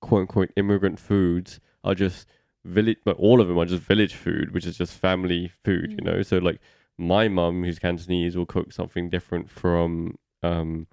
[0.00, 2.26] quote unquote immigrant foods are just
[2.64, 5.98] village, but all of them are just village food, which is just family food, you
[5.98, 6.04] Mm.
[6.04, 6.22] know?
[6.22, 6.60] So, like,
[6.98, 10.86] my mum, who's Cantonese, will cook something different from, um,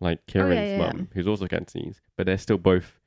[0.00, 1.04] like Kieran's Oh, yeah, mum, yeah.
[1.14, 3.00] who's also Cantonese, but they're still both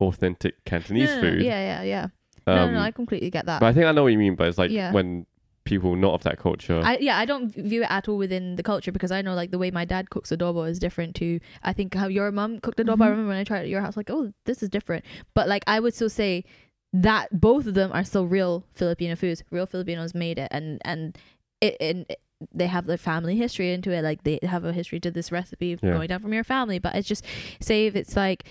[0.00, 1.42] authentic Cantonese No, no, no, food.
[1.44, 2.06] yeah yeah yeah
[2.46, 4.18] no, no, Um, no i completely get that but I think I know what you
[4.18, 4.92] mean, but it's like Yeah.
[4.92, 5.26] when
[5.68, 6.80] people not of that culture.
[6.84, 9.50] I, yeah, I don't view it at all within the culture because I know like
[9.50, 12.78] the way my dad cooks adobo is different to I think how your mum cooked
[12.78, 13.02] adobo.
[13.02, 13.10] I Mhm.
[13.10, 15.04] remember when I tried it at your house, like, oh, this is different.
[15.34, 16.44] But like I would still say
[16.92, 19.42] that both of them are still real Filipino foods.
[19.50, 21.16] Real Filipinos made it, and and
[21.60, 22.20] it and it-
[22.54, 24.02] they have their family history into it.
[24.02, 25.92] Like they have a history to this recipe Yeah.
[25.92, 26.78] going down from your family.
[26.78, 27.24] But it's just
[27.60, 28.44] say if it's like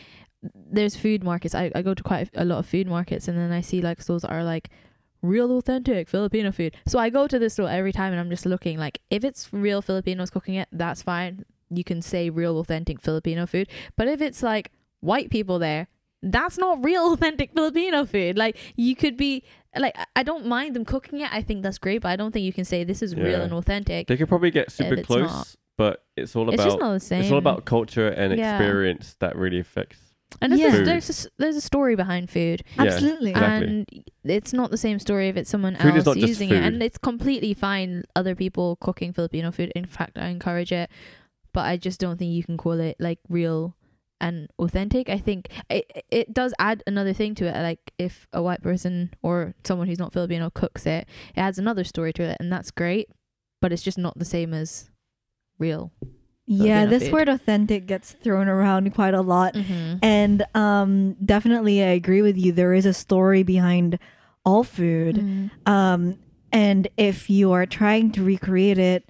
[0.53, 1.56] there's food markets.
[1.56, 4.01] I, I go to quite a lot of food markets, and then I see like
[4.01, 4.69] stores that are like
[5.21, 6.75] real authentic Filipino food.
[6.88, 9.51] So I go to this store every time and I'm just looking like if it's
[9.53, 11.45] real Filipinos cooking it, that's fine.
[11.69, 13.67] You can say real authentic Filipino food.
[13.95, 15.88] But if it's like white people there,
[16.23, 18.38] that's not real authentic Filipino food.
[18.38, 19.43] Like you could be
[19.77, 21.30] like I- don't mind them cooking it.
[21.34, 23.53] I think that's great, but I don't think you can say this is real and
[23.53, 24.08] authentic.
[24.08, 25.56] They could probably get super close, not.
[25.77, 27.21] but it's all about It's just not the same.
[27.21, 28.56] it's all about culture and Yeah.
[28.56, 29.99] experience that really affects.
[30.41, 30.81] And there's, Yeah.
[30.81, 32.63] a, there's, a, s- there's a story behind food.
[32.75, 33.31] Yeah, Absolutely.
[33.31, 33.67] exactly.
[33.67, 36.49] and it's not the same story if it's someone Food is else not just using
[36.49, 40.89] it and it's completely fine other people cooking filipino food in fact i encourage it
[41.53, 43.73] but i just don't think you can call it like real
[44.19, 48.41] and authentic i think it it does add another thing to it like if a
[48.41, 52.35] white person or someone who's not filipino cooks it it adds another story to it
[52.41, 53.07] and that's great
[53.61, 54.89] but it's just not the same as
[55.57, 55.91] real
[56.47, 57.13] yeah, this food.
[57.13, 59.53] word authentic gets thrown around quite a lot.
[59.53, 59.97] mm-hmm.
[60.01, 62.51] And um definitely I agree with you.
[62.53, 63.99] There is a story behind
[64.45, 65.17] all food.
[65.17, 65.69] Mm-hmm.
[65.71, 66.17] Um
[66.51, 69.10] and if you are trying to recreate it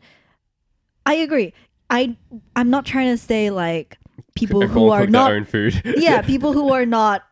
[1.05, 1.53] I agree.
[1.89, 2.17] I
[2.55, 3.99] I'm not trying to say like
[4.35, 5.81] people who are not own food.
[5.97, 7.23] yeah, people who are not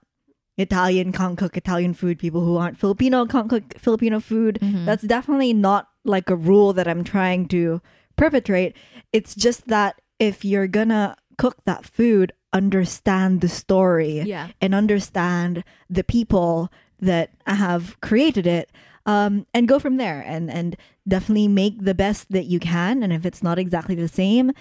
[0.58, 2.20] Italian can't cook Italian food.
[2.20, 4.60] People who aren't Filipino can't cook Filipino food.
[4.62, 4.86] Mhm.
[4.86, 7.82] That's definitely not like a rule that I'm trying to
[8.16, 8.76] perpetrate.
[9.14, 15.64] It's just that if you're gonna cook that food, understand the story yeah and understand
[15.90, 18.72] the people that have created it.
[19.08, 20.76] Um, and go from there and and
[21.08, 23.04] definitely make the best that you can.
[23.04, 24.52] And if it's not exactly the same,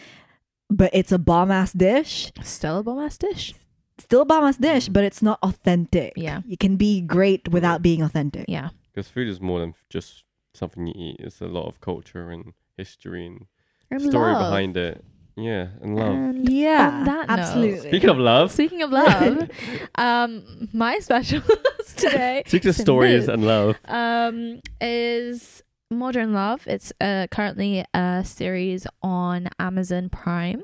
[0.68, 3.54] but it's a bomb ass dish, still a bomb ass dish
[3.98, 6.12] still a bomb ass dish, but it's not authentic.
[6.16, 6.42] Yeah.
[6.46, 8.46] You can be great without being authentic.
[8.48, 11.16] yeah Because food is more than just something you eat.
[11.20, 13.46] It's a lot of culture and history and,
[13.90, 14.50] And story love.
[14.50, 15.04] behind it.
[15.36, 16.12] Yeah, and love.
[16.14, 17.88] And Yeah, on that note- absolutely.
[17.88, 19.50] Speaking of love, Speaking of love,
[19.96, 21.42] um, my special
[21.96, 26.64] today speaking of stories and love, um, is Modern Love.
[26.68, 30.62] It's uh, currently a series on Amazon Prime.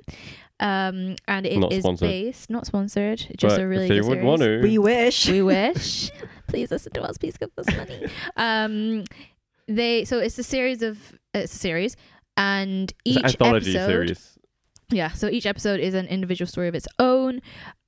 [0.61, 2.09] Um, and it is Not sponsored.
[2.09, 4.25] based, not sponsored, just but a really if they good would series.
[4.27, 5.27] want to, We wish.
[5.29, 6.11] We wish.
[6.49, 7.17] Please listen to us.
[7.19, 8.07] Please give us money.
[8.37, 9.05] Um,
[9.67, 11.97] they so it's a series of it's a series,
[12.37, 14.39] and each an anthology episode, series.
[14.91, 17.41] yeah, so each episode is an individual story of its own.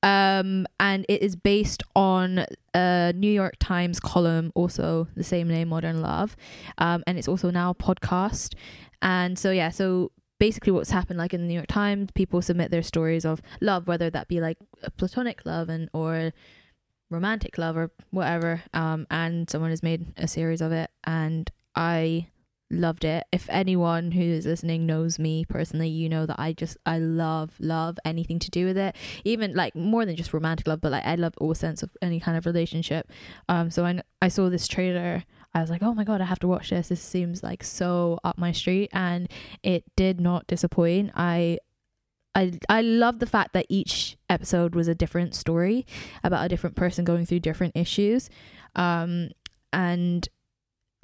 [0.03, 5.69] Um, and it is based on a New York Times column, also the same name,
[5.69, 6.37] Modern Love.
[6.79, 8.55] Um, and it's also now a podcast.
[9.01, 12.73] And so, yeah, so basically what's happened like in the New York Times, people submit
[12.73, 16.33] their stories of love, whether that be like a platonic love and or
[17.11, 18.61] romantic love or whatever.
[18.75, 22.27] Um, and someone has made a series of it, and I
[22.73, 23.25] loved it.
[23.33, 27.53] If anyone who is listening knows me personally, you know that I just I love
[27.61, 28.97] love anything to do with it.
[29.25, 32.19] Even like more than just romantic love, but like I love all sense of any
[32.19, 33.11] kind of relationship.
[33.49, 35.25] Um, so I I saw this trailer.
[35.55, 36.89] I was like, oh my god, I have to watch this.
[36.89, 39.31] This seems like so up my street, and
[39.63, 41.11] it did not disappoint.
[41.15, 41.59] I
[42.35, 45.87] I I love the fact that each episode was a different story
[46.25, 48.31] about a different person going through different issues.
[48.75, 49.31] Um,
[49.73, 50.29] and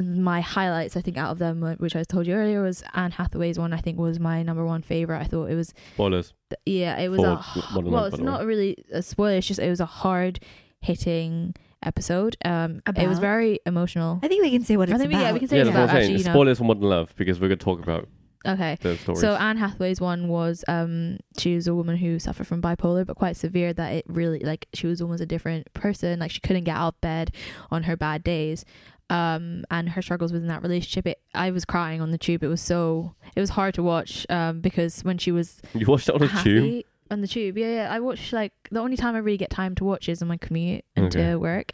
[0.00, 3.58] my highlights, I think, out of them, which I told you earlier, was Anne Hathaway's
[3.58, 3.72] one.
[3.72, 5.18] I think was my number one favorite.
[5.18, 6.34] I thought it was, Spoilers.
[6.66, 8.30] yeah, it was For a well, it's the way.
[8.30, 9.36] not really a spoiler.
[9.38, 10.40] It's just it was a hard
[10.80, 12.36] hitting episode.
[12.44, 14.20] Um, it was very emotional.
[14.22, 15.26] I think we can say what I it's think we- about.
[15.26, 16.12] yeah, we can say Yeah, it's that's what about I'm saying.
[16.12, 16.32] actually, you know.
[16.32, 18.08] Spoilers for Modern Love because we're going to talk about
[18.46, 18.78] Okay.
[19.14, 23.16] So Anne Hathaway's one was um she was a woman who suffered from bipolar but
[23.16, 26.62] quite severe that it really like she was almost a different person like she couldn't
[26.64, 27.34] get out of bed
[27.72, 28.64] on her bad days
[29.10, 32.42] um and her struggles within that relationship it I was crying on the tube.
[32.42, 36.08] It was so it was hard to watch um because when she was you watched
[36.08, 36.84] it on happy tube?
[37.10, 37.88] on the tube yeah yeah.
[37.92, 40.36] I watch like the only time I really get time to watch is on my
[40.36, 41.34] commute and Okay.
[41.36, 41.72] work.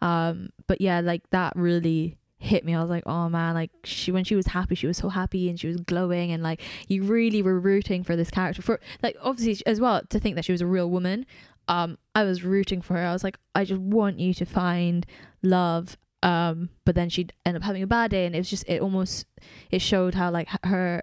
[0.00, 2.74] Um but yeah like that really hit me.
[2.74, 5.48] I was like oh man like she when she was happy she was so happy
[5.48, 9.16] and she was glowing and like you really were rooting for this character for like
[9.22, 11.26] obviously as well to think that she was a real woman
[11.66, 13.06] um I was rooting for her.
[13.06, 15.04] I was like I just want you to find
[15.42, 18.64] love um but then she'd end up having a bad day and it was just
[18.68, 19.26] it almost
[19.70, 21.02] it showed how like her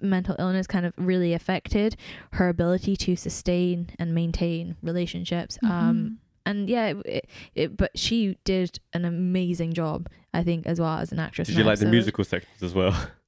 [0.00, 1.96] mental illness kind of really affected
[2.32, 5.72] her ability to sustain and maintain relationships Mm-hmm.
[5.72, 10.78] um and yeah it, it, it but she did an amazing job i think as
[10.80, 12.92] well as an actress Did in you that like the musical sections as well?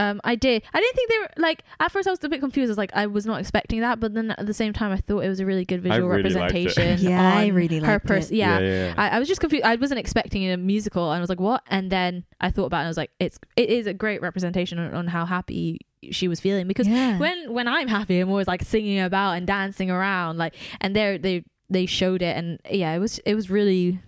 [0.00, 2.40] um i did i didn't think they were like at first i was a bit
[2.40, 4.90] confused i was like i was not expecting that but then at the same time
[4.90, 7.92] i thought it was a really good visual really representation Yeah, I on really her
[7.92, 8.38] liked person it.
[8.38, 8.94] yeah, yeah.
[8.96, 9.64] I, I was just confused.
[9.64, 12.78] I wasn't expecting a musical, and I was like, "What?" And then I thought about
[12.78, 15.80] it, and I was like, "It's it is a great representation on, on how happy
[16.10, 17.18] she was feeling." Because yeah.
[17.18, 21.18] when when I'm happy, I'm always like singing about and dancing around, like, and they
[21.18, 24.00] they they showed it, and yeah, it was it was really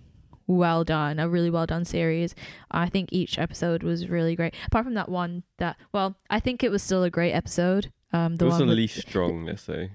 [0.47, 2.35] well done, a really well done series.
[2.71, 4.53] I think each episode was really great.
[4.67, 7.91] Apart from that one that, well, I think it was still a great episode.
[8.11, 9.91] Um, the it was one the with- least strong, let's say.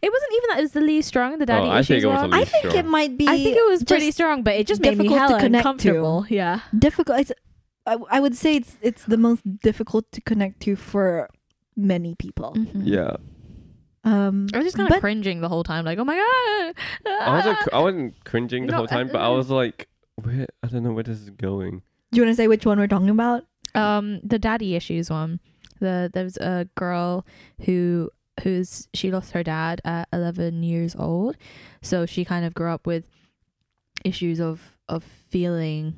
[0.00, 1.38] It wasn't even that it was the least strong.
[1.38, 2.30] The daddy Oh, I think it was one.
[2.30, 2.76] the I think strong.
[2.76, 3.26] it might be.
[3.28, 5.62] I think it was pretty strong, but it just made me difficult to hella connect
[5.64, 5.68] to.
[5.70, 6.26] uncomfortable.
[6.30, 6.60] Yeah.
[6.78, 7.18] difficult.
[7.20, 7.32] It's,
[7.84, 11.28] I, I would say it's it's the most difficult to connect to for
[11.76, 12.54] many people.
[12.56, 12.82] Mhm.
[12.84, 13.16] Yeah.
[14.04, 16.74] Um, I was just kind of cringing the whole time, like, oh my god.
[17.06, 19.88] I wasn't, I wasn't cringing the No, whole time, but I was like,
[20.22, 21.82] where, I don't know where this is going.
[22.12, 23.44] do you want to say which one we're talking about?
[23.74, 25.40] um, the daddy issues one.
[25.80, 27.24] The there was a girl
[27.64, 28.10] who
[28.42, 31.36] who's she lost her dad at 11 years old,
[31.80, 33.04] so she kind of grew up with
[34.04, 35.94] issues of of feeling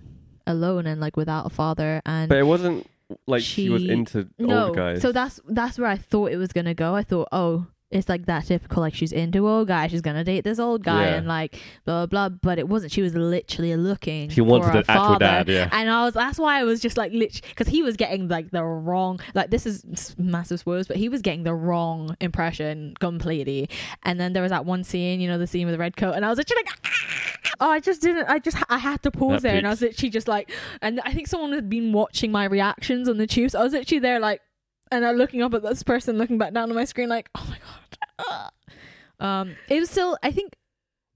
[0.46, 2.87] alone and like without a father and But it wasn't
[3.26, 5.00] like she, was into no old guys.
[5.02, 8.26] so that's that's where i thought it was gonna go i thought oh it's like
[8.26, 11.14] that typical like she's into old guy she's gonna date this old guy Yeah.
[11.16, 14.78] and like blah blah blah but it wasn't she was literally looking she wanted for
[14.78, 15.68] an actual dad, yeah.
[15.72, 18.50] and I was that's why I was just like literally because he was getting like
[18.50, 23.68] the wrong like this is massive spoilers but he was getting the wrong impression completely
[24.02, 26.12] and then there was that one scene you know the scene with the red coat
[26.14, 27.57] and I was literally like ah!
[27.61, 29.78] oh I just didn't I just I had to pause That there and I was
[29.80, 29.92] peaks.
[29.92, 30.50] literally just like
[30.83, 33.72] and I think someone had been watching my reactions on the tube so I was
[33.72, 34.40] literally there like
[34.90, 37.44] and I'm looking up at this person looking back down on my screen like oh
[37.48, 37.78] my god
[39.20, 40.55] um it was still I think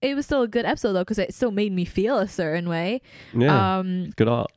[0.00, 2.68] it was still a good episode though because it still made me feel a certain
[2.68, 3.00] way
[3.34, 3.78] Yeah.
[3.78, 4.50] um good art.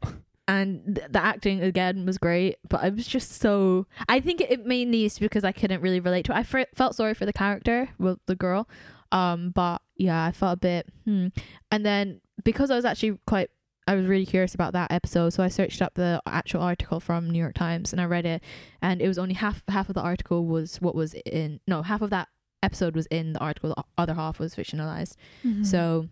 [0.47, 4.65] and th- the acting again was great but i was just so i think it
[4.65, 6.43] mainly is because i couldn't really relate to it i
[6.75, 8.67] felt sorry for the character well the girl
[9.11, 11.27] um but yeah i felt a bit hmm.
[11.71, 13.49] and then because i was actually quite
[13.87, 17.29] i was really curious about that episode so i searched up the actual article from
[17.29, 18.41] new york times and i read it
[18.81, 22.01] and it was only half half of the article was what was in no half
[22.01, 22.27] of that
[22.63, 25.15] episode was in the article the other half was fictionalized
[25.45, 25.63] Mm-hmm.
[25.63, 26.07] so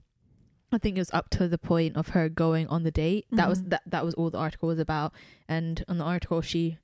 [0.72, 3.26] I think it was up to the point of her going on the date.
[3.32, 3.70] That was Mhm.
[3.72, 5.14] that that was all the article was about.
[5.48, 6.78] And on the article she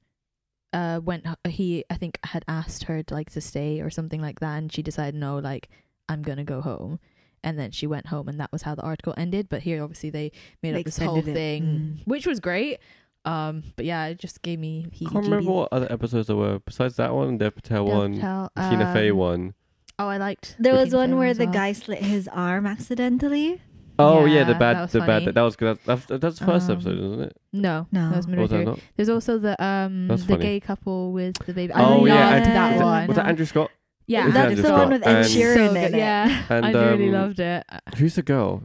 [0.73, 4.39] uh went he I think had asked her to like to stay or something like
[4.39, 5.69] that and she decided no like
[6.09, 6.99] I'm going to go home.
[7.45, 10.09] And then she went home and that was how the article ended, but here obviously
[10.09, 10.31] they
[10.63, 11.25] made They up this whole it.
[11.25, 12.07] thing Mm.
[12.07, 12.79] which was great.
[13.23, 16.59] Um but yeah, it just gave me I can't remember what other episodes there were
[16.59, 19.53] besides that one, Dev Patel one, Tina Fey one.
[19.97, 20.55] Oh, I liked.
[20.59, 21.53] There was Teen one Flame where as the well.
[21.53, 23.61] guy slit his arm accidentally.
[23.97, 25.25] Oh yeah, Yeah, the bad, the funny.
[25.25, 25.35] bad.
[25.35, 25.79] That was good.
[25.85, 27.37] That's, that's the first episode, Um, isn't it?
[27.53, 28.09] No, No.
[28.09, 28.79] that was Or was that not?
[28.97, 30.41] There's also the um the funny.
[30.41, 31.71] gay couple with the baby.
[31.71, 33.07] I Oh loved yeah, and- that is one.
[33.07, 33.71] Was that Andrew Scott?
[34.07, 34.79] Yeah, Is That's Andrew the Scott?
[34.79, 35.97] one with Ed And- Sheeran so in it.
[35.97, 37.63] Yeah, And, I really um, loved it.
[37.97, 38.63] Who's the girl?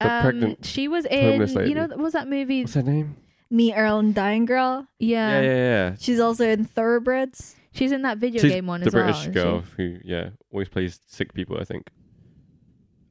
[0.00, 1.40] The Um, pregnant she was in.
[1.68, 2.62] You know, what was that movie?
[2.62, 3.16] What's her name?
[3.50, 4.86] Me, Earl, and Dying Girl.
[4.98, 5.54] Yeah, Yeah, yeah,
[5.90, 5.94] yeah.
[5.98, 7.54] She's also in Thoroughbreds.
[7.72, 9.04] she's in that video She's game one the as well.
[9.04, 9.82] British girl she?
[9.82, 11.56] who, yeah, always plays sick people.
[11.60, 11.88] I think.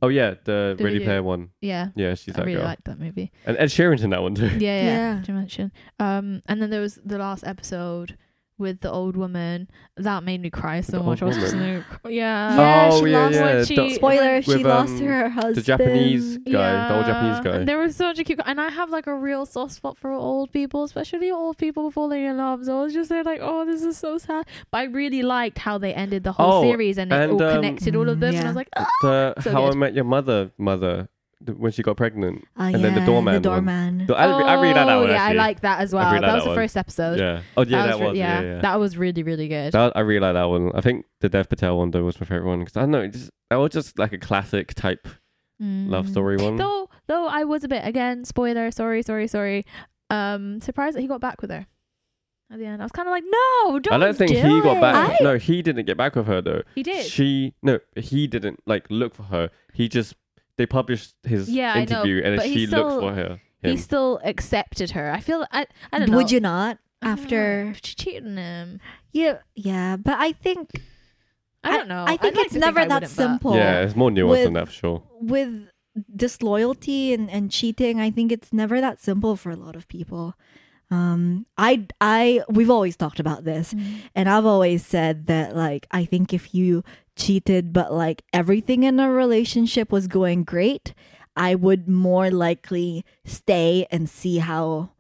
[0.02, 1.50] Oh yeah, the, The Ready Player One.
[1.62, 2.66] Yeah, Yeah, she's I that really girl.
[2.66, 3.32] liked that movie.
[3.46, 4.48] And Ed Sheeran's in that one too.
[4.48, 5.16] Yeah, yeah.
[5.16, 5.22] Yeah.
[5.24, 8.18] To mention, um, and then there was the last episode
[8.58, 11.22] with the old woman that made me cry so The much.
[11.22, 11.84] I old was just woman?
[12.04, 12.56] like, yeah.
[12.56, 13.46] Yeah, oh she yeah, lost yeah.
[13.46, 15.56] when the- she- Spoiler: She With, lost um, her husband.
[15.56, 17.56] The Japanese guy, the old Japanese guy.
[17.58, 20.12] And there was such a cute, and I have like a real soft spot for
[20.12, 22.64] old people, especially old people falling in love.
[22.66, 24.46] So I was just there like, oh, this is so sad.
[24.72, 27.44] But I really liked how they ended the whole Oh, series and it and, all
[27.44, 28.30] um, connected all of them.
[28.36, 28.48] And I yeah.
[28.48, 28.88] was like, ah.
[29.02, 29.78] the So How I good.
[29.80, 31.08] Met Your Mother mother th-
[31.50, 32.46] when she got pregnant.
[32.58, 34.08] Oh, and then the doorman The doorman.
[34.12, 35.10] I, I really like that Oh, one.
[35.10, 35.40] Yeah, actually.
[35.40, 36.12] I like that as well.
[36.12, 36.56] that was that the one.
[36.56, 37.20] first episode.
[37.20, 37.42] Yeah.
[37.58, 38.18] Oh yeah, that, re- was.
[38.18, 38.60] Yeah, yeah.
[38.62, 39.74] That was really, really good.
[39.74, 40.72] That, I really like that one.
[40.76, 43.02] I think the Dev Patel one though was my favorite one because I don't know,
[43.02, 45.08] it just, that was just like a classic type
[45.60, 46.12] love Mm.
[46.12, 46.58] story one.
[46.58, 48.26] Though, though I was a bit again.
[48.26, 48.72] Spoiler.
[48.72, 49.66] Sorry, sorry, sorry.
[50.10, 51.66] Um, surprised that he got back with her
[52.52, 52.82] at the end.
[52.82, 53.94] I was kind of like, no, don't.
[53.94, 55.20] I don't think do he got back.
[55.20, 56.62] I- No, he didn't get back with her though.
[56.76, 57.06] He did.
[57.06, 59.50] She no, he didn't like look for her.
[59.74, 60.14] He just
[60.58, 63.14] they published his Yeah, I know, interview and but then he she still- looked for
[63.14, 63.42] her.
[63.62, 65.12] he still accepted her.
[65.12, 65.46] I feel.
[65.52, 65.66] I.
[65.92, 66.18] I don't know.
[66.18, 66.78] Would you not?
[67.02, 67.24] I don't know.
[67.24, 68.80] After she cheated on him.
[69.12, 70.82] yeah, yeah, but I think
[71.64, 72.04] I don't know.
[72.08, 73.56] I think I'd like it's never I that wouldn't, but- simple.
[73.56, 75.04] yeah, it's more nuanced with- than that for sure.
[75.20, 75.68] with
[76.14, 80.34] disloyalty and, and cheating i think it's never that simple for a lot of people
[80.92, 84.02] um i i we've always talked about this Mm.
[84.14, 86.84] and i've always said that like i think if you
[87.16, 90.94] cheated but like everything in a relationship was going great
[91.36, 94.92] i would more likely stay and see how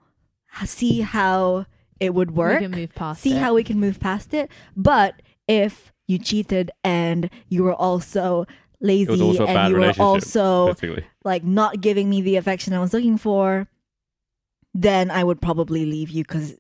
[0.66, 1.66] see how
[2.00, 3.22] it would We work can move past.
[3.22, 3.40] see it.
[3.40, 4.50] how we can move past it.
[4.76, 8.46] But if you cheated and you were also
[8.82, 11.06] lazy also and you were also basically.
[11.24, 13.68] like not giving me the affection I was looking for,
[14.76, 16.56] then I would probably leave you because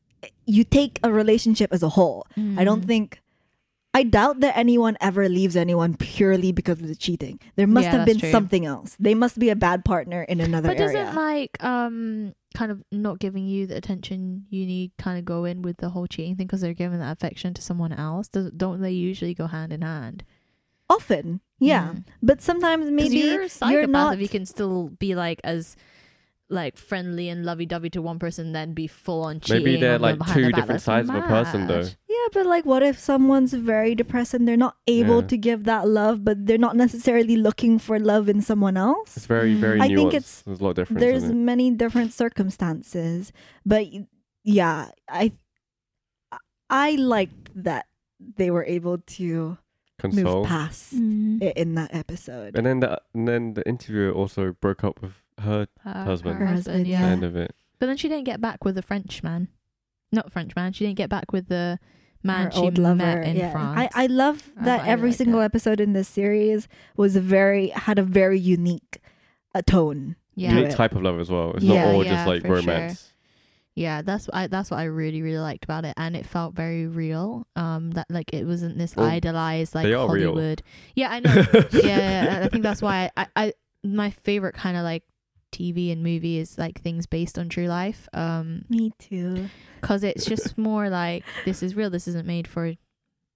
[0.47, 2.25] you take a relationship as a whole.
[2.58, 2.88] I don't Mm.
[2.88, 3.21] think.
[3.93, 7.39] I doubt that anyone ever leaves anyone purely because of the cheating.
[7.56, 8.32] There must Yeah, have been true.
[8.32, 8.97] something else.
[8.99, 11.04] They must be a bad partner in another But area.
[11.06, 15.43] doesn't like um kind of not giving you the attention you need kind of go
[15.45, 18.28] in with the whole cheating thing because they're giving that affection to someone else?
[18.30, 20.23] Does, don't they usually go hand in hand?
[20.89, 21.93] Often, yeah.
[21.95, 22.04] Mm.
[22.21, 25.75] But sometimes maybe you're you're not if you can still be like as
[26.49, 29.63] like friendly and lovey dovey to one person, then be full on cheating.
[29.63, 30.60] Maybe they're on them like behind two their back.
[30.62, 31.81] different That's sides of a person, though.
[31.81, 31.95] mad.
[32.08, 35.27] Yeah, but like, what if someone's very depressed and they're not able Yeah.
[35.27, 39.17] to give that love, but they're not necessarily looking for love in someone else?
[39.17, 39.60] It's very, Mm.
[39.60, 39.95] very I nuanced.
[39.95, 41.01] think it's- There's a lot of difference.
[41.01, 41.34] There's in it.
[41.43, 43.34] many different circumstances,
[43.65, 44.08] but y-
[44.43, 45.31] yeah, I
[46.69, 47.86] I liked that
[48.19, 49.58] they were able to
[49.99, 50.39] console.
[50.41, 51.41] move past Mm.
[51.41, 52.55] it in that episode.
[52.58, 56.38] And then the and then the interviewer also broke up with her Her, Husband.
[56.39, 57.02] her Her husband, husband, yeah.
[57.06, 57.54] at end of it.
[57.80, 59.50] But then she didn't get back with the French man.
[60.12, 60.71] Not French man.
[60.74, 61.78] She didn't get back with the
[62.24, 62.95] man Her she old lover.
[62.95, 63.52] met in yeah.
[63.52, 63.91] France.
[63.93, 65.45] I, I love I- that I every liked single it.
[65.45, 69.00] episode in this series was very had a very unique
[69.54, 70.15] uh, tone.
[70.36, 70.52] yeah.
[70.54, 70.76] Unique it.
[70.76, 71.54] type of love as well.
[71.56, 72.56] It's Yeah, not all yeah, just like for sure.
[72.58, 73.12] romance.
[73.78, 76.56] Yeah, that's what I that's what I really really liked about it, and it felt
[76.56, 77.45] very real.
[77.58, 80.30] Um, that like it wasn't this Well, idolized like they are real.
[80.32, 80.63] Hollywood.
[80.95, 81.45] Yeah, I know.
[81.74, 85.04] yeah, I think that's why I, I my favorite kind of like
[85.55, 88.07] TV and movie is like things based on true life.
[88.13, 89.49] Um, Me too.
[89.81, 91.89] because it's just more like this is real.
[91.89, 92.73] This isn't made for.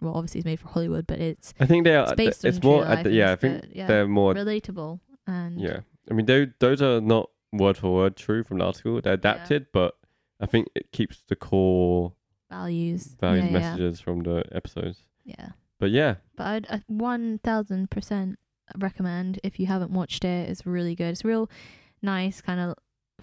[0.01, 2.03] Well, obviously it's made for Hollywood, but it's I think they are.
[2.03, 2.83] It's based it's on more.
[2.85, 3.87] true life the- yeah, I think stuff, yeah.
[3.87, 4.33] they're more.
[4.33, 5.79] relatable and Yeah,
[6.09, 9.01] I mean, those those are not word for word true from the article.
[9.01, 9.95] They're adapted, but
[10.39, 12.13] I think it keeps the core
[12.49, 15.03] values, values yeah, yeah, messages from the episodes.
[15.25, 15.49] yeah.
[15.79, 18.37] But yeah, But I'd I one thousand percent
[18.77, 20.49] recommend if you haven't watched it.
[20.49, 21.09] It's really good.
[21.11, 21.49] It's real
[22.01, 22.75] nice, kind of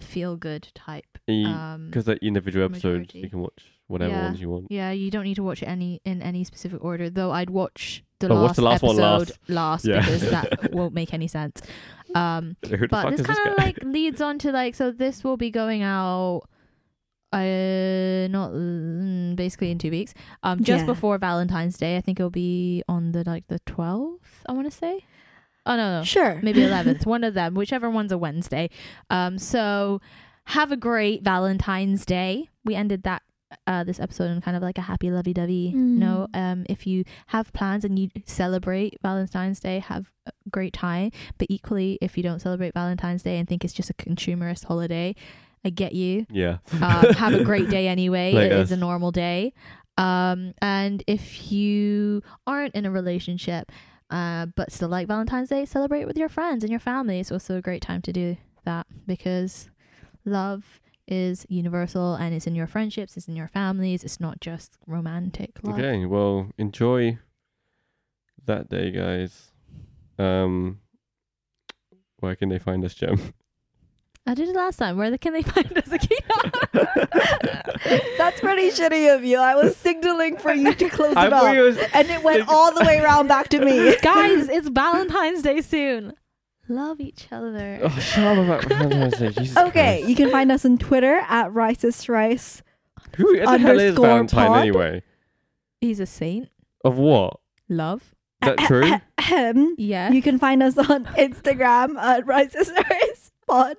[0.03, 1.17] feel good type.
[1.27, 3.19] Um, because they're individual episodes, majority.
[3.19, 4.23] you can watch whatever Yeah.
[4.25, 4.67] ones you want.
[4.69, 7.09] yeah, you don't need to watch it any in any specific order.
[7.09, 9.39] Though I'd watch the Oh, last watch the last episode last.
[9.49, 9.99] last Yeah.
[10.01, 11.61] because that won't make any sense.
[12.15, 12.55] Um,
[12.89, 16.43] but this kind of like leads on to like so this will be going out
[17.33, 20.13] uh not mm, basically in two weeks
[20.43, 20.85] um just Yeah.
[20.85, 24.75] before valentine's day i think it'll be on the like the 12th i want to
[24.75, 25.03] say
[25.67, 26.39] oh no no Sure.
[26.43, 28.69] maybe 11th one of them whichever one's a wednesday
[29.11, 30.01] um so
[30.45, 33.21] have a great valentine's day we ended that
[33.65, 35.97] uh, this episode on kind of like a happy lovey-dovey Mm.
[35.99, 36.27] note.
[36.33, 41.11] Um, if you have plans and you celebrate Valentine's Day, have a great time.
[41.37, 45.15] But equally, if you don't celebrate Valentine's Day and think it's just a consumerist holiday,
[45.63, 46.25] I get you.
[46.29, 46.57] Yeah.
[46.73, 48.33] Um, have a great day anyway.
[48.33, 48.77] Like it is us.
[48.77, 49.53] a normal day.
[49.97, 53.71] Um, and if you aren't in a relationship,
[54.09, 57.19] uh, but still like Valentine's Day, celebrate with your friends and your family.
[57.19, 59.69] It's also a great time to do that because
[60.25, 64.03] love is universal and it's in your friendships, it's in your families.
[64.03, 65.75] It's not just romantic love.
[65.75, 67.17] Okay, well, enjoy
[68.45, 69.51] that day, guys.
[70.19, 70.79] Um,
[72.19, 73.33] where can they find us, Jem?
[74.27, 74.97] I did it last time.
[74.97, 77.07] Where can they find us, Akina?
[78.17, 79.37] That's pretty shitty of you.
[79.37, 81.65] I was signaling for you to close I it thought it off.
[81.65, 81.77] was.
[81.93, 83.95] And it went all the way around back to me.
[84.01, 86.13] Guys, it's Valentine's Day soon.
[86.67, 87.79] Love each other.
[87.81, 89.29] Oh, shut up about Valentine's Day.
[89.43, 90.09] Jesus Okay, Christ.
[90.09, 92.61] you can find us on Twitter at Rice's Rice.
[93.15, 94.57] Who the hell is underscore Valentine pod.
[94.59, 95.03] anyway?
[95.79, 96.49] He's a saint.
[96.83, 97.39] Of what?
[97.69, 98.13] Love.
[98.43, 98.91] Is that true?
[99.17, 99.75] Ahem.
[99.77, 100.11] Yeah.
[100.11, 103.77] You can find us on Instagram at Rice's Rice Pod.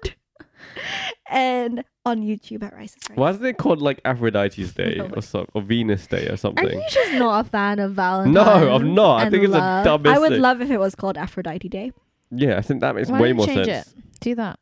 [1.31, 3.17] And on YouTube at Rice's Rice.
[3.19, 6.37] Why isn't it called like Aphrodite's Day No, or something, or Venus Day or Are
[6.37, 6.67] something?
[6.71, 8.35] you just not a fan of Valentine's?
[8.35, 9.17] No, I'm not.
[9.17, 9.85] I and think it's love?
[9.85, 10.41] the dumbest I would thing.
[10.41, 11.93] love if it was called Aphrodite Day.
[12.31, 13.89] yeah, I think that makes Why way don't more you change sense.
[13.89, 14.21] it?
[14.21, 14.59] Do that.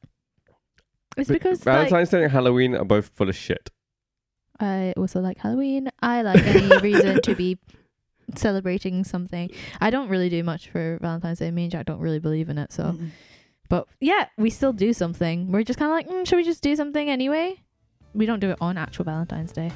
[1.17, 3.71] It's But because like, Valentine's Day and Halloween are both full of shit.
[4.59, 5.89] I also like Halloween.
[6.03, 7.59] I like any reason to be
[8.35, 9.51] celebrating something.
[9.81, 11.51] I don't really do much for Valentine's Day.
[11.51, 12.73] Me and Jack don't really believe in it.
[12.73, 13.11] So, Mm-mm.
[13.69, 15.51] But yeah, we still do something.
[15.53, 17.57] We're just kind of like, mm, should we just do something anyway?
[18.15, 19.71] We don't do it on actual Valentine's Day.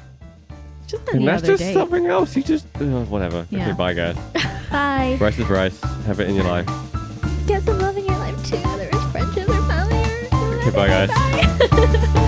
[0.87, 1.73] Just any And that's just day.
[1.73, 2.35] something else.
[2.35, 3.45] You just uh, whatever.
[3.49, 3.63] Yeah.
[3.67, 4.17] Okay, bye guys.
[4.71, 5.17] Bye.
[5.19, 5.79] rice is rice.
[6.05, 6.65] Have it in your life.
[7.47, 9.97] Get some love in your life too, whether it's friendship or family
[10.31, 11.09] or Okay, bye guys.
[11.09, 12.27] Bye.